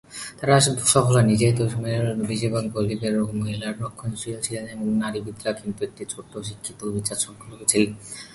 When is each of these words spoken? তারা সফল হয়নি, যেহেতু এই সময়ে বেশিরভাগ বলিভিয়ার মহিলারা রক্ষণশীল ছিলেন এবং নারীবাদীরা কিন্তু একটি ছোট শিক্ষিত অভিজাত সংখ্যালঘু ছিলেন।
তারা 0.39 0.55
সফল 0.93 1.13
হয়নি, 1.17 1.33
যেহেতু 1.41 1.61
এই 1.65 1.71
সময়ে 1.73 1.97
বেশিরভাগ 2.31 2.63
বলিভিয়ার 2.75 3.15
মহিলারা 3.39 3.79
রক্ষণশীল 3.83 4.37
ছিলেন 4.45 4.65
এবং 4.75 4.85
নারীবাদীরা 5.03 5.51
কিন্তু 5.59 5.79
একটি 5.87 6.03
ছোট 6.13 6.31
শিক্ষিত 6.49 6.79
অভিজাত 6.89 7.19
সংখ্যালঘু 7.25 7.65
ছিলেন। 7.71 7.91